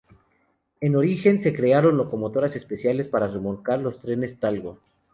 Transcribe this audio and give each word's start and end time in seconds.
En 0.79 0.95
origen, 0.95 1.43
se 1.43 1.53
crearon 1.53 1.95
locomotoras 1.95 2.55
especiales 2.55 3.07
para 3.07 3.27
remolcar 3.27 3.81
los 3.81 3.99
trenes 3.99 4.39
Talgo. 4.39 4.79